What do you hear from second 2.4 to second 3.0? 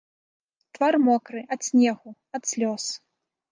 ад слёз.